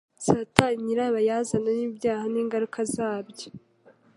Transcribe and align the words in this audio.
Satani 0.25 0.79
nyirabayazana 0.85 1.69
w'ibyaha 1.77 2.25
n'ingaruka 2.33 2.79
zabyo, 2.93 3.47